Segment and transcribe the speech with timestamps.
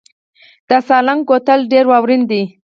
[0.67, 2.43] د سالنګ کوتل ډیر واورین دی